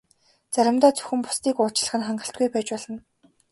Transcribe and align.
Заримдаа 0.53 0.91
зөвхөн 0.95 1.19
бусдыг 1.25 1.55
уучлах 1.59 1.93
нь 1.97 2.05
хангалтгүй 2.07 2.47
байж 2.51 2.67
болно. 2.73 2.99